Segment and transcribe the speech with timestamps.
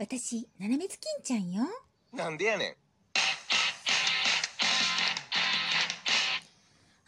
[0.00, 1.64] 私、斜めずきんちゃんよ。
[2.12, 2.70] なんでやねん。
[2.70, 2.74] あ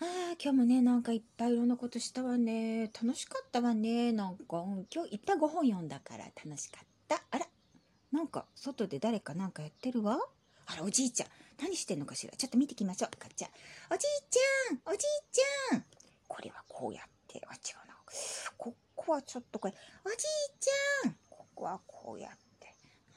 [0.03, 0.07] あ、
[0.43, 2.91] 今日もね、なんかいっぱいいろんなことしたわね。
[3.00, 4.11] 楽しかったわね。
[4.11, 7.23] なんか、うん今日いっぱい5本読んだから楽しかった。
[7.31, 7.47] あら、
[8.11, 10.18] なんか、外で誰かなんかやってるわ？
[10.66, 11.29] あら、おじいちゃん。
[11.62, 12.32] 何してんのかしら？
[12.36, 13.16] ちょっと見てきましょう。
[13.16, 13.50] かっちゃん。
[13.95, 15.00] おじいちゃんおじい
[15.30, 15.84] ちゃん
[16.27, 17.95] これはこうやって、あ、違うな。
[18.57, 20.18] ここはちょっとこれ、おじい
[20.59, 22.50] ちゃんここはこうやって。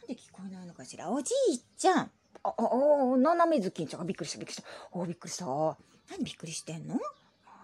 [0.04, 1.10] なんで聞こえないのかしら？
[1.10, 2.12] おじいちゃん
[2.44, 4.64] あ、あ、あ、斜めずきんちゃんがびっくりした、びっくりした。
[4.92, 5.46] おびっくりした。
[5.46, 7.00] 何びっくりしてんの？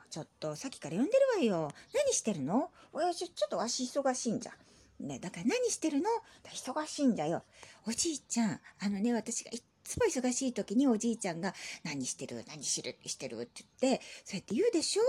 [0.10, 1.72] ちょっと、さっきから呼んでるわよ。
[1.94, 2.70] 何してるの？
[2.94, 4.54] おちょ、ちょっとわし忙しいんじゃ。
[5.02, 6.10] ね、だから何してるの？
[6.46, 7.44] 忙しいんじゃよ。
[7.86, 11.54] おじいちゃん、あのね、私がいっつも忙しい時におじいちゃんが、
[11.84, 12.46] 何してる？
[12.48, 12.96] 何しる？
[13.06, 15.04] してるって言って、そうやって言うでしょ？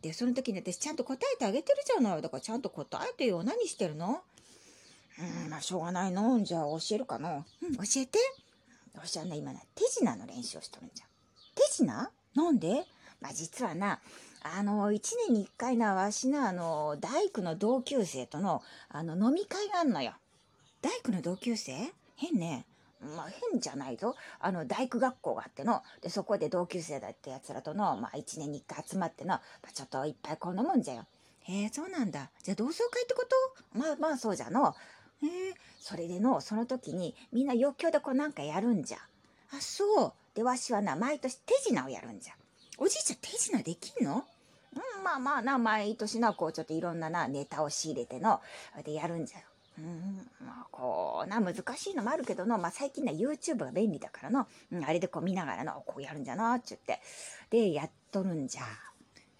[0.00, 2.22] で、その時に私ちゃんと答えてあげてるじゃない。
[2.22, 3.44] だからちゃんと答えてよ。
[3.44, 4.22] 何してるの？
[5.18, 6.42] うん、まあ、しょうがないの。
[6.42, 7.44] じゃあ教えるかな。
[7.62, 8.18] うん、教えて。
[8.94, 11.08] 私はね、今ね、手品の練習をしとるんじゃん。
[11.54, 12.10] 手品？
[12.34, 12.84] なんで？
[13.20, 14.00] まあ、実はな、
[14.42, 20.14] あの、一年に一回な、わしな、あの、大工の同級生との、あの、飲み会があんのよ。
[20.80, 21.92] 大工の同級生？
[22.16, 22.64] 変ね。
[23.16, 24.14] まあ、変じゃないぞ。
[24.40, 31.06] あの、大工学校があっての、で、そこで同級生だってやつらとの、まあ、一年に一回集まっての、まあ、ちょっといっぱいこんなもんじゃよ。
[31.44, 32.30] へえ、そうなんだ。
[32.42, 33.26] じゃあ同窓会ってこ
[33.74, 33.78] と？
[33.78, 34.76] まあまあそうじゃの。
[35.22, 38.98] へえ、それでの、その時にみんな余興でこうなんかやるんじゃ。
[39.52, 40.12] あ、そう。
[40.34, 42.34] で、わしはな、毎年手品をやるんじゃ。
[42.78, 44.24] おじいちゃん手品できんの？
[44.74, 48.40] うん、まあまあな、毎年な、こうちょっといろんなな、ネタを仕入れての、
[48.84, 49.38] でやるんじゃ。
[49.78, 57.00] うん、まあこうな、難しいのもあるけどの、まあ最近な YouTube が便利だからの、うん、あれでこう見ながらの、こうやるんじゃな、っちゅって。
[57.50, 58.62] で、やっとるんじゃ。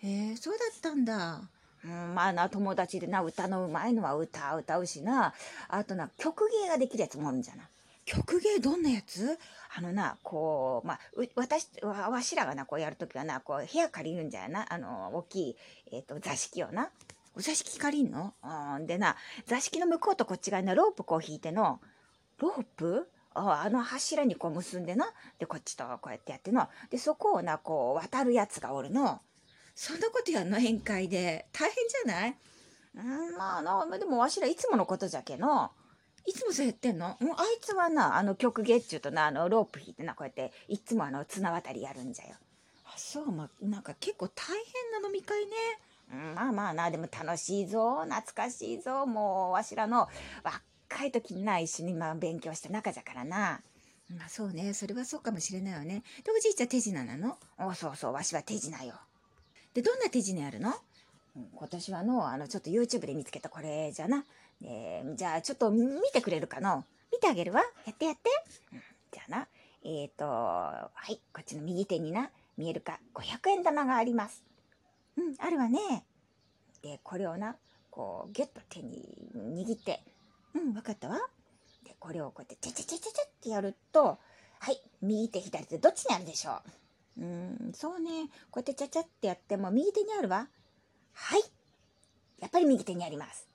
[0.03, 1.41] へえ、そうだったんだ。
[1.85, 5.35] うん、まあな、友達でな、歌のうまいのは歌歌うしな、
[5.69, 7.69] あとな、曲芸ができるやつもあるんじゃな。
[8.05, 9.39] 曲芸どんなやつ？
[9.77, 11.01] あのな、こう、まあ、
[11.37, 15.57] 私、わわしらがな、こうやるときはな、こう、部屋借りるんじゃな、あの、大きい、
[15.93, 16.91] えっ、と、座敷をな。
[17.37, 18.35] お座敷借りんの？
[18.77, 19.17] うん、でな、
[19.47, 21.81] 座敷の向こうとこっち側に、ロープこう引いての、
[22.39, 23.09] ロープ？
[23.35, 25.07] ああの柱にこう結んでな。
[25.39, 26.69] で、こっちとこうやってやっての。
[26.91, 29.23] で、そこをな、こう、渡るやつがおるの。
[29.75, 31.47] そんなことやんの宴会で。
[31.53, 32.37] 大変じゃない？
[32.95, 33.01] う
[33.33, 35.71] ん、まあな、でもわしらいつものことじゃけの。
[36.27, 37.17] いつもそうやってんの？
[37.21, 42.37] う、あいつはな、あの曲芸っちゅうとな、あのロープ引いてな、こうやって、いつもあの綱渡りやるんじゃよ。
[42.85, 44.55] あ、そう、まあ、なんか結構大
[44.93, 45.53] 変な飲み会ね。
[46.13, 50.09] うん、まあまあな、でも楽しいぞ、懐かしいぞ、もうわしらの
[50.45, 53.63] 若い時にな、一緒にまあ勉強した仲じゃからな。
[54.15, 56.03] まあそうね、それはそうかもしれないわね。
[56.23, 57.39] で、おじいちゃん手品なの？
[57.59, 58.95] おそうそう、わしは手品よ。
[59.75, 60.73] で、どんな手品やるの？
[61.55, 64.25] 今年はの、あの、ちょっと YouTube で見つけたこれじゃな。
[64.63, 66.85] えーじゃあ、ちょっと見てくれるかの？
[67.13, 67.63] 見てあげるわ。
[67.87, 68.31] やってやって。
[68.73, 69.49] うん、じゃあな。
[69.85, 74.45] えっ、と、はい、こっちの右手にな、見えるか、500円玉があります。
[75.17, 76.05] うん、あるわね。
[76.83, 77.57] で、これをな、
[77.91, 79.03] こう、ギュッと手に
[79.37, 80.03] 握って、
[80.55, 81.19] うん、わかったわ。
[81.85, 84.19] で、これをこうやって、チャチャチャチャチャってやると、
[84.61, 86.71] はい、右手、左手、どっちにあるでしょう？
[87.19, 88.31] うん、そうね。
[88.51, 90.49] こうやってチャチャってやっても、右手にあるわ。
[91.13, 91.43] はい。
[92.41, 93.47] やっぱり右手にあります。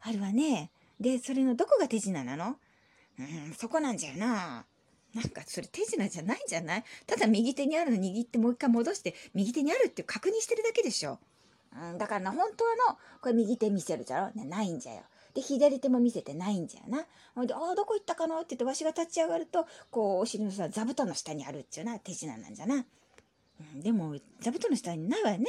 [0.00, 0.70] あるわね。
[0.98, 2.56] で、それのどこが手品なの？
[3.18, 4.64] うん、そこなんじゃな。
[5.14, 6.84] なんかそれ手品じゃないんじゃない？
[7.06, 11.18] ただ右手にあるの握ってもう一回戻して右手にあるって確認してるだけでしょ。
[11.74, 14.32] うん、だからな、本当はの、これ右手見せるじゃろ？
[14.34, 15.02] ね、ないんじゃよ。
[15.34, 17.06] で、左手も見せてないんじゃよな。
[17.34, 18.36] ほんで、ああ、どこ行ったかな？
[18.36, 22.84] って言って、わしが立ち上がると、こう、お尻のさ、座布団の下にあるっちゅうな、手品なんじゃな。
[23.76, 25.46] でも、座布団の下にないわよね。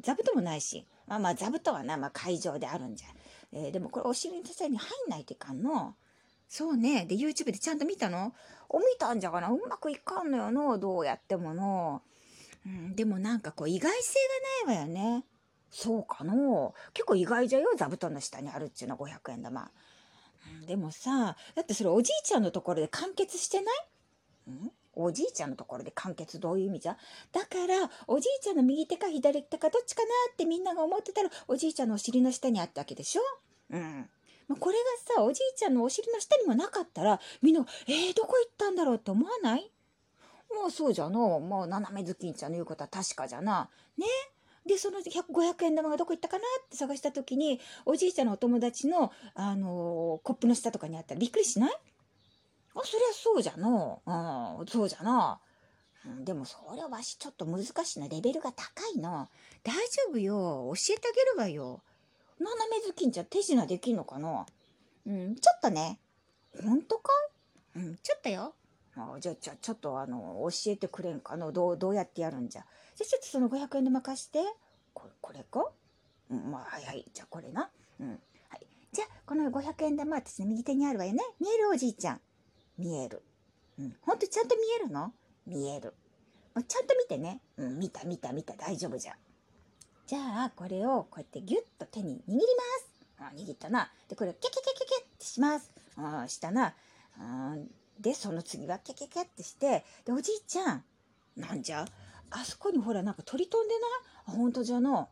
[0.00, 0.86] 座布団もないし。
[1.06, 3.08] まあまあ、座布団はな、まあ会場であるんじゃ。
[3.52, 5.94] えーでもこれお尻の下に入んないといかんの？
[6.48, 7.06] そうね。
[7.06, 8.34] で、YouTube でちゃんと見たの？
[8.68, 9.48] お、見たんじゃがな。
[9.48, 10.78] うまくいかんのよの。
[10.78, 12.02] どうやってもの。
[12.66, 14.14] うん、でもなんかこう、意外性
[14.66, 15.24] がないわよね。
[15.70, 16.74] そうかの？
[16.94, 17.70] 結構意外じゃよ？
[17.76, 19.70] 座布団の下にあるっちゅうの500円玉。
[20.60, 24.50] うんでもさ、だってそれおじいちゃんのところで完結してない？
[24.50, 24.70] ん？
[25.00, 26.96] おじいちゃんのところで完結どういう意味じゃ？
[27.32, 33.22] だから、おじいちゃんの右手か左手かどっちかなってみんなが思ってたら、おじいちゃんのお尻の下にあったわけでしょ？
[33.70, 34.08] うん。
[34.48, 39.70] まあこれがさ、おじいちゃんのお尻の下にもなかったら、みんな、えー、どこ行ったんだろうって思わない？
[40.50, 41.40] もうそうじゃの。
[41.40, 43.68] もう斜めずきんちゃんの言うことは確かじゃな。
[43.96, 44.06] ね？
[44.66, 51.70] で、その500円玉がどこ行ったかなって探した時に、おじいちゃんのお友達の、あのーコップの下とかにあったらびっくりしない？
[52.80, 54.02] あ、そりゃそうじゃの。
[54.06, 55.40] うん、そうじゃな。
[56.06, 58.08] うんでもそれはわしちょっと難しいな。
[58.08, 59.28] レベルが高いの。
[59.64, 59.80] 大丈
[60.10, 60.72] 夫よ。
[60.74, 61.82] 教えてあげるわよ。
[62.38, 64.46] 斜めずきんちゃん手品できんのかな
[65.06, 65.98] うん、ちょっとね。
[66.62, 67.12] 本当か
[67.76, 67.80] い？
[67.80, 68.54] うん、ちょっとよ。
[68.96, 71.50] あじゃあ、じゃ、ちょっとあの、教えてくれんかの？
[71.52, 72.64] どう、どうやってやるんじゃ？
[72.96, 74.40] じゃ、ちょっとその500円で任して。
[74.94, 75.68] これ、これか？
[76.30, 77.04] うん、まあ、はいはい。
[77.12, 77.70] じゃあ、これな。
[78.00, 78.10] うん。
[78.10, 78.66] はい。
[78.92, 81.24] じゃあ、この500円玉、私の右手にあるわよね。
[81.40, 81.70] 見える？
[81.70, 82.20] おじいちゃん。
[82.78, 83.22] 見える。
[83.78, 83.96] うん。
[84.02, 85.12] ほんとちゃんと見えるの？
[85.46, 85.94] 見える。
[86.66, 87.40] ちゃんと見てね。
[87.56, 88.54] うん、見た見た見た。
[88.54, 89.16] 大丈夫じゃん。
[90.06, 92.88] じゃあ、これをこうやってギュッと手に握ります。
[93.18, 93.90] あ握ったな。
[94.08, 95.70] で、これをキャキャキャキャキャってします。
[95.96, 96.74] あしたな。
[98.00, 100.84] で、その次はキャキャキャってして、で、おじいちゃん、
[101.36, 101.84] なんじゃ？
[102.30, 103.90] あそこにほら、なんか鳥飛んでない？
[104.28, 105.08] あ、ほんとじゃの。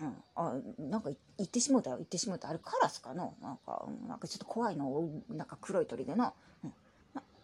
[0.00, 2.50] うん、あなんか言ってしもうたよ言ってしもうた。
[2.50, 5.08] あれカラスかのなんかなんかちょっと怖いの。
[5.30, 6.72] なんか黒い鳥でな、うん。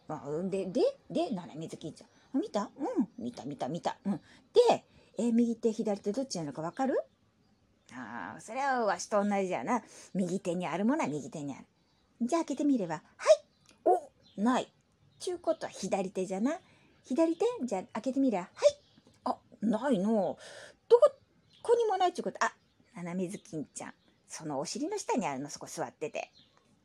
[0.08, 2.70] あ、でででなら水金ちゃん見た？
[2.78, 3.08] うん。
[3.18, 3.96] 見た見た見た。
[4.04, 4.12] うん。
[4.68, 4.84] で、
[5.18, 7.02] え、右手左手どっちなのかわかる？
[7.94, 9.82] ああそれはわしと同じやな。
[10.14, 11.64] 右手にあるものは右手にある。
[12.20, 13.02] じゃあ開けてみればはい。
[13.84, 14.10] お
[14.42, 14.70] ない。
[15.18, 16.58] ちゅうことは左手じゃな。
[17.04, 17.46] 左手？
[17.64, 18.76] じゃあ開けてみればはい。
[19.24, 20.36] あないの。
[20.88, 21.10] どこ
[21.72, 22.44] こにもないっちゅうこと。
[22.44, 22.52] あ、
[22.94, 23.94] 斜めずきんちゃん。
[24.28, 26.30] そのお尻の下にあるの、そこ座ってて。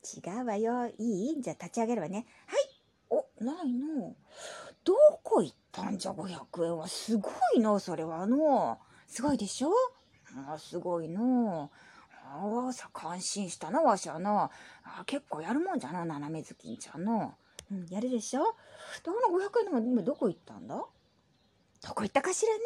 [0.04, 0.88] 違うわよ。
[0.98, 1.42] いい？
[1.42, 2.26] じゃあ立ち上げるわね。
[2.46, 2.60] はい。
[3.10, 4.16] お、ないの。
[4.86, 4.94] ど
[5.24, 6.88] こ行ったんじゃ、500円は。
[6.88, 8.80] すごいの、それはの。
[9.08, 9.72] すごいでしょ？
[10.50, 11.70] あすごいの。
[12.24, 14.50] ああ、さ、感心したな、わしはな。
[14.84, 17.34] あ結構やるもんじゃな、斜めずきんちゃんの。
[17.70, 18.56] うん、やるでしょ？
[19.04, 20.76] どの500円でも今どこ行ったんだ？
[20.76, 20.86] ど
[21.94, 22.64] こ行ったかしらね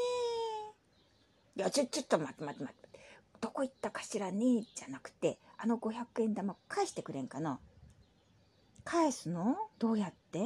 [1.56, 3.00] いや、ちょ、ちょっと待って待って待って。
[3.42, 4.64] どこ行ったかしらね？
[4.76, 7.60] じゃなくて、あの500円玉返してくれんかな？
[8.84, 9.58] 返すの？
[9.80, 10.40] どうやって？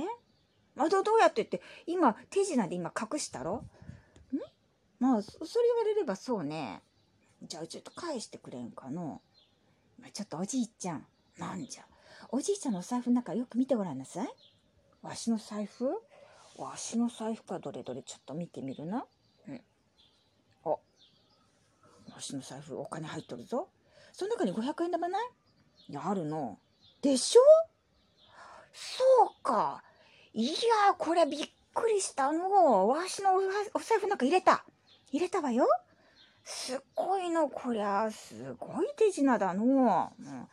[0.78, 3.66] あ、ど、どうやってって、今、手品で今隠したろ？
[4.32, 4.40] ん？
[5.00, 6.82] まあ、それ言われればそうね。
[7.44, 9.22] じゃあちょっと返してくれんかの。
[10.14, 11.06] ちょっとおじいちゃん。
[11.38, 11.84] なんじゃ？
[12.30, 14.28] おじいちゃんのお財布の中よく見てごらんなさい。
[15.02, 15.90] わしの財布？
[16.58, 18.04] わしの財布かどれどれ？
[18.04, 19.06] ちょっと見てみるな。
[19.50, 19.62] うん。
[22.18, 23.70] 私の財布お金入っとるぞ。
[24.14, 25.22] その中に500円玉ない？
[25.90, 26.58] いや、あるの。
[27.02, 27.42] でしょ？
[28.74, 29.04] そ
[29.40, 29.84] うか。
[30.34, 30.52] いや
[30.98, 32.88] これびっくりしたの。
[32.88, 33.42] わしのお
[33.80, 34.66] 財布なんか入れた。
[35.12, 35.68] 入れたわよ。
[36.44, 38.12] すっごいの、こりゃ。
[38.12, 39.64] すごい手品だの。
[40.20, 40.48] うん、ね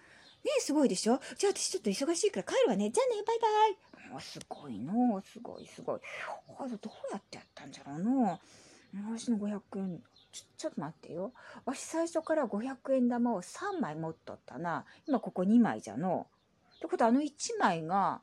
[0.44, 1.20] え、すごいでしょ？
[1.36, 2.90] じゃあ私ちょっと忙しいから帰るわね。
[2.90, 4.10] じゃあね、バイバイ。
[4.10, 5.20] もうすごいの。
[5.22, 6.00] すごいすごい。
[6.58, 6.76] あどう
[7.12, 8.22] やってやったんじゃろうの。
[8.32, 8.38] わ
[9.18, 10.02] しの500円
[10.32, 11.32] ちちょっと待ってよ。
[11.64, 14.84] わし最初から500円玉を3枚持っとったな。
[15.06, 16.26] 今ここ2枚じゃの。
[16.76, 17.30] ってことはあの1
[17.60, 18.20] 枚が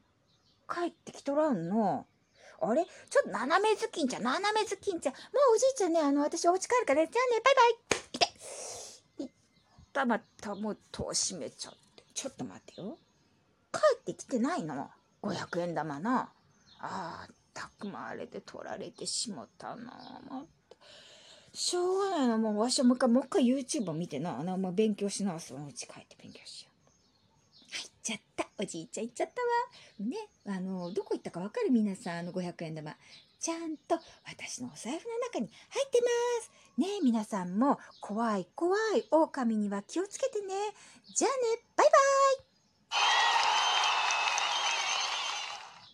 [0.68, 2.06] 帰ってきとらんの。
[2.62, 2.84] あれ？
[2.84, 5.14] ちょっと斜めずきんちゃん、斜めずきんちゃん。
[5.14, 5.20] も
[5.52, 7.10] うおじいちゃんね、あの、私お家帰るからね。
[7.12, 7.72] じゃあね、バイバイ。
[8.14, 9.24] いて。
[9.24, 9.30] いっ
[9.94, 12.04] たまたもう戸閉めちゃって。
[12.14, 12.98] ちょっと待ってよ。
[13.72, 14.90] 帰ってきてないの。
[15.24, 16.34] 500円玉な。
[16.82, 19.94] ああ、たくまわれて取られてしもたな。
[20.30, 20.44] ま
[21.54, 22.38] しょうがないな。
[22.38, 24.40] もうわしはもう一回、もう一回 YouTube を見てな。
[24.40, 25.62] あの、ま、勉強し直すわ。
[25.68, 27.76] うち帰って勉強しよう。
[27.76, 28.48] はい、行っちゃった。
[28.60, 29.42] おじいちゃん行っちゃった
[30.04, 30.08] わ。
[30.10, 30.18] ね。
[30.48, 32.96] あの、どこ行ったかわかる皆さん、あの500円玉。
[33.40, 33.98] ちゃんと
[34.28, 36.08] 私のお財布の中に入ってま
[36.44, 36.52] す。
[36.78, 40.48] ね皆さんも怖い怖い狼には気をつけてね。
[41.16, 41.92] じゃあね、バイバ
[43.46, 43.49] イ